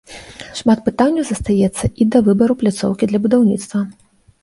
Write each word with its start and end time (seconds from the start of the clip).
Шмат 0.59 0.81
пытанняў 0.87 1.27
застаецца 1.27 1.85
і 1.93 2.03
да 2.17 2.25
выбару 2.31 2.59
пляцоўкі 2.65 3.05
для 3.15 3.19
будаўніцтва. 3.27 3.89